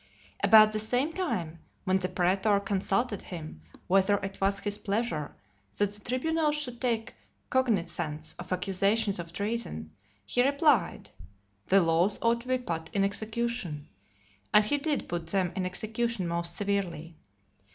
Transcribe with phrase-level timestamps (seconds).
[0.43, 5.35] About the same time, when the praetor consulted him, whether it was his pleasure
[5.77, 7.13] that the tribunals should take
[7.51, 9.91] cognizance of accusations of treason,
[10.25, 11.11] he replied,
[11.67, 13.89] "The laws ought to be put in execution;"
[14.51, 17.15] and he did put them in execution most severely.